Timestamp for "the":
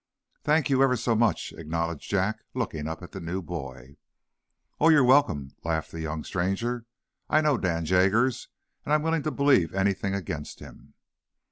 3.11-3.19, 5.91-6.01